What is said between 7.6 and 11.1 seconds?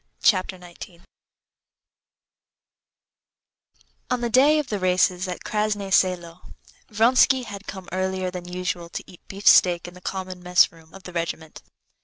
come earlier than usual to eat beefsteak in the common messroom of